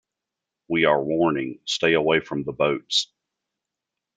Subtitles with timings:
[0.67, 3.13] We are warning, stay away from the boats.